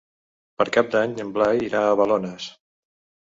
Per 0.61 0.65
Cap 0.77 0.87
d'Any 0.95 1.13
en 1.25 1.29
Blai 1.37 1.61
irà 1.67 1.83
a 1.89 1.93
Balones. 2.01 2.47